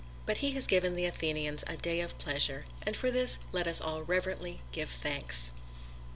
But 0.25 0.37
he 0.39 0.49
has 0.53 0.65
given 0.65 0.93
the 0.93 1.05
Athenians 1.05 1.63
a 1.67 1.77
day 1.77 2.01
of 2.01 2.17
pleasure, 2.17 2.65
and 2.81 2.97
for 2.97 3.11
this 3.11 3.37
let 3.51 3.67
us 3.67 3.79
all 3.79 4.01
reverently 4.01 4.61
give 4.71 4.89
thanks. 4.89 5.51